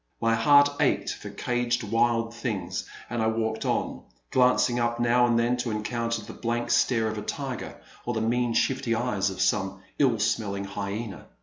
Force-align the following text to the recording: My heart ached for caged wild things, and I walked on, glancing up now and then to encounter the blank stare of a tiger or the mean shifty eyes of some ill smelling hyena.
My 0.19 0.33
heart 0.33 0.67
ached 0.79 1.13
for 1.13 1.29
caged 1.29 1.83
wild 1.83 2.33
things, 2.33 2.89
and 3.07 3.21
I 3.21 3.27
walked 3.27 3.65
on, 3.65 4.01
glancing 4.31 4.79
up 4.79 4.99
now 4.99 5.27
and 5.27 5.37
then 5.37 5.57
to 5.57 5.69
encounter 5.69 6.23
the 6.23 6.33
blank 6.33 6.71
stare 6.71 7.07
of 7.07 7.19
a 7.19 7.21
tiger 7.21 7.79
or 8.03 8.15
the 8.15 8.21
mean 8.21 8.55
shifty 8.55 8.95
eyes 8.95 9.29
of 9.29 9.39
some 9.39 9.83
ill 9.99 10.17
smelling 10.17 10.63
hyena. 10.65 11.27